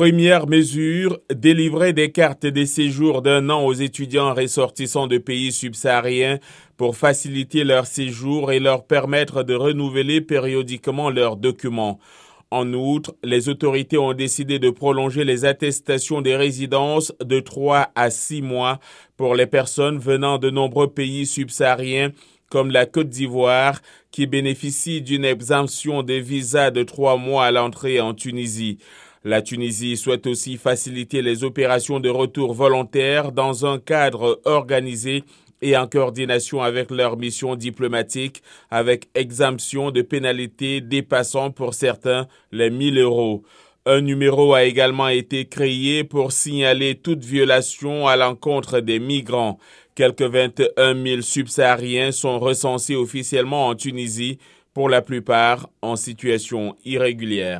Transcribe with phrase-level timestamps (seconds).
[0.00, 6.38] Première mesure, délivrer des cartes de séjour d'un an aux étudiants ressortissants de pays subsahariens
[6.78, 11.98] pour faciliter leur séjour et leur permettre de renouveler périodiquement leurs documents.
[12.50, 18.08] En outre, les autorités ont décidé de prolonger les attestations des résidences de 3 à
[18.08, 18.80] 6 mois
[19.18, 22.12] pour les personnes venant de nombreux pays subsahariens
[22.50, 23.80] comme la Côte d'Ivoire,
[24.10, 28.78] qui bénéficie d'une exemption des visas de trois mois à l'entrée en Tunisie.
[29.22, 35.24] La Tunisie souhaite aussi faciliter les opérations de retour volontaire dans un cadre organisé
[35.60, 42.70] et en coordination avec leur mission diplomatique, avec exemption de pénalités dépassant pour certains les
[42.70, 43.42] 1000 euros.
[43.84, 49.58] Un numéro a également été créé pour signaler toute violation à l'encontre des migrants.
[49.94, 54.38] Quelques 21 000 subsahariens sont recensés officiellement en Tunisie,
[54.72, 57.58] pour la plupart en situation irrégulière.